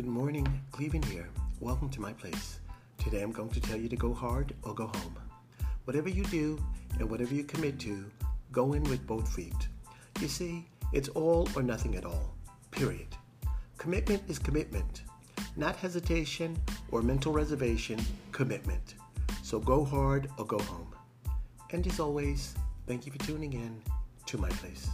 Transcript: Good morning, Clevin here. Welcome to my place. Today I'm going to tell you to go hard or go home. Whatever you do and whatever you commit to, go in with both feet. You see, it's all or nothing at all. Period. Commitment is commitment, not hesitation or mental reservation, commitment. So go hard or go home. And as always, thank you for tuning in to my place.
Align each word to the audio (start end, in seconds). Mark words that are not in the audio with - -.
Good 0.00 0.08
morning, 0.08 0.46
Clevin 0.72 1.04
here. 1.04 1.28
Welcome 1.60 1.90
to 1.90 2.00
my 2.00 2.14
place. 2.14 2.60
Today 2.96 3.20
I'm 3.20 3.32
going 3.32 3.50
to 3.50 3.60
tell 3.60 3.76
you 3.76 3.86
to 3.90 3.96
go 3.96 4.14
hard 4.14 4.54
or 4.62 4.74
go 4.74 4.86
home. 4.86 5.14
Whatever 5.84 6.08
you 6.08 6.24
do 6.24 6.58
and 6.98 7.10
whatever 7.10 7.34
you 7.34 7.44
commit 7.44 7.78
to, 7.80 8.06
go 8.50 8.72
in 8.72 8.82
with 8.84 9.06
both 9.06 9.30
feet. 9.30 9.68
You 10.18 10.26
see, 10.26 10.66
it's 10.94 11.10
all 11.10 11.46
or 11.54 11.62
nothing 11.62 11.96
at 11.96 12.06
all. 12.06 12.34
Period. 12.70 13.08
Commitment 13.76 14.22
is 14.26 14.38
commitment, 14.38 15.02
not 15.54 15.76
hesitation 15.76 16.58
or 16.90 17.02
mental 17.02 17.34
reservation, 17.34 18.00
commitment. 18.32 18.94
So 19.42 19.60
go 19.60 19.84
hard 19.84 20.30
or 20.38 20.46
go 20.46 20.60
home. 20.60 20.94
And 21.72 21.86
as 21.86 22.00
always, 22.00 22.54
thank 22.86 23.04
you 23.04 23.12
for 23.12 23.18
tuning 23.18 23.52
in 23.52 23.82
to 24.24 24.38
my 24.38 24.48
place. 24.48 24.88